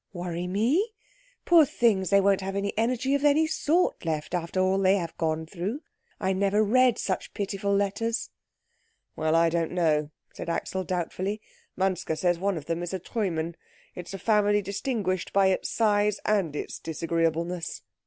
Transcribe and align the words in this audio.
"Worry 0.13 0.47
me? 0.47 0.93
Poor 1.45 1.63
things, 1.63 2.09
they 2.09 2.19
won't 2.19 2.41
have 2.41 2.55
any 2.55 2.75
energy 2.75 3.13
of 3.13 3.23
any 3.23 3.45
sort 3.45 4.03
left 4.03 4.33
after 4.33 4.59
all 4.59 4.79
they 4.79 4.95
have 4.95 5.15
gone 5.15 5.45
through. 5.45 5.81
I 6.19 6.33
never 6.33 6.63
read 6.63 6.97
such 6.97 7.35
pitiful 7.35 7.71
letters." 7.75 8.31
"Well, 9.15 9.35
I 9.35 9.49
don't 9.49 9.69
know," 9.69 10.09
said 10.33 10.49
Axel 10.49 10.83
doubtfully. 10.83 11.39
"Manske 11.75 12.15
says 12.15 12.39
one 12.39 12.57
of 12.57 12.65
them 12.65 12.81
is 12.81 12.95
a 12.95 12.99
Treumann. 12.99 13.55
It 13.93 14.07
is 14.07 14.15
a 14.15 14.17
family 14.17 14.63
distinguished 14.63 15.33
by 15.33 15.49
its 15.49 15.69
size 15.69 16.19
and 16.25 16.55
its 16.55 16.79
disagreeableness." 16.79 17.83